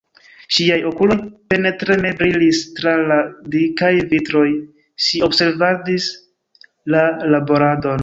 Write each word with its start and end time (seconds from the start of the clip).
Ŝiaj 0.55 0.77
okuloj 0.91 1.17
penetreme 1.53 2.13
brilis 2.21 2.63
tra 2.81 2.95
la 3.13 3.19
dikaj 3.59 3.93
vitroj: 4.15 4.45
ŝi 5.07 5.25
observadis 5.31 6.13
la 6.97 7.09
laboradon. 7.35 7.97